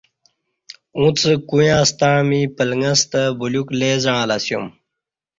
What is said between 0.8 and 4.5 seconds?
اُݩڅ کویاں ستݩع می پلݣستہ بلیوک لئ زعݩلہ